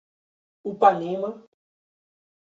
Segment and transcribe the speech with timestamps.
[0.71, 1.29] Upanema